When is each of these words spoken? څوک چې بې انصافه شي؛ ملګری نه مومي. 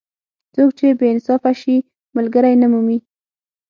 څوک 0.53 0.69
چې 0.77 0.87
بې 0.99 1.07
انصافه 1.13 1.51
شي؛ 1.61 1.75
ملګری 2.15 2.53
نه 2.61 2.67
مومي. 2.71 2.97